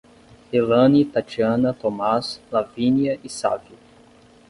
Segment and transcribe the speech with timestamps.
[0.51, 3.77] Elane, Tatiana, Thomás, Lavínia e Sávio